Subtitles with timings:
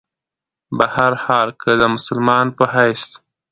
[0.77, 3.03] بهرحال کۀ د مسلمان پۀ حېث